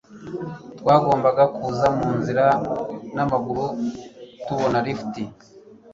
[0.79, 2.45] Twagombaga kuza munzira
[3.15, 3.65] n'amaguru
[4.45, 5.23] tubona rifuti.